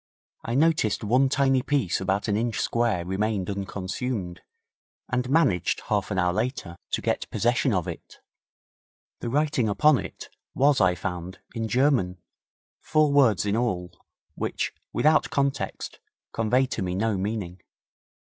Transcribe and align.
I 0.43 0.55
noticed 0.55 1.03
one 1.03 1.29
tiny 1.29 1.61
piece 1.61 2.01
about 2.01 2.27
an 2.27 2.35
inch 2.35 2.59
square 2.59 3.05
remained 3.05 3.51
unconsumed, 3.51 4.41
and 5.07 5.29
managed, 5.29 5.81
half 5.89 6.09
an 6.09 6.17
hour 6.17 6.33
later, 6.33 6.75
to 6.93 7.01
get 7.03 7.29
possession 7.29 7.71
of 7.71 7.87
it. 7.87 8.17
The 9.19 9.29
writing 9.29 9.69
upon 9.69 9.99
it 9.99 10.29
was, 10.55 10.81
I 10.81 10.95
found, 10.95 11.37
in 11.53 11.67
German, 11.67 12.17
four 12.79 13.11
words 13.11 13.45
in 13.45 13.55
all, 13.55 13.91
which, 14.33 14.73
without 14.91 15.29
context, 15.29 15.99
conveyed 16.33 16.71
to 16.71 16.81
me 16.81 16.95
no 16.95 17.15
meaning. 17.15 17.61